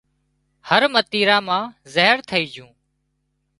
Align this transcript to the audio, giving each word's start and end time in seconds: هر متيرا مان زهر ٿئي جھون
هر 0.69 0.83
متيرا 0.95 1.37
مان 1.47 1.63
زهر 1.93 2.17
ٿئي 2.29 2.43
جھون 2.53 2.71